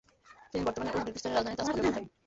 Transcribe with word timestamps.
তিনি 0.51 0.63
বর্তমান 0.67 0.87
উজবেকিস্তানের 0.91 1.35
রাজধানী 1.37 1.57
তাসখন্দে 1.57 1.83
পৌছান। 1.85 2.05